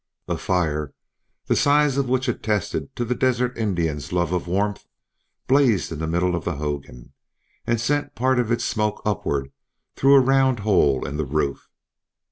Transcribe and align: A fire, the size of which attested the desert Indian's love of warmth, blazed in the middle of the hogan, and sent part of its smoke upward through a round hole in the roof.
A 0.27 0.35
fire, 0.35 0.95
the 1.45 1.55
size 1.55 1.95
of 1.95 2.09
which 2.09 2.27
attested 2.27 2.89
the 2.95 3.13
desert 3.13 3.55
Indian's 3.55 4.11
love 4.11 4.31
of 4.33 4.47
warmth, 4.47 4.83
blazed 5.45 5.91
in 5.91 5.99
the 5.99 6.07
middle 6.07 6.35
of 6.35 6.43
the 6.43 6.55
hogan, 6.55 7.13
and 7.67 7.79
sent 7.79 8.15
part 8.15 8.39
of 8.39 8.51
its 8.51 8.65
smoke 8.65 9.03
upward 9.05 9.51
through 9.95 10.15
a 10.15 10.19
round 10.19 10.61
hole 10.61 11.05
in 11.05 11.17
the 11.17 11.25
roof. 11.27 11.69